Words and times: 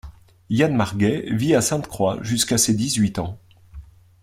Yann 0.49 0.73
Marguet 0.75 1.31
vit 1.31 1.53
à 1.53 1.61
Sainte-Croix 1.61 2.17
jusqu'à 2.23 2.57
ses 2.57 2.73
dix-huit 2.73 3.19
ans. 3.19 3.37